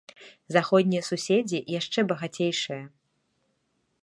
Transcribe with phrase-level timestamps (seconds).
[0.55, 2.83] Заходнія суседзі яшчэ багацейшыя.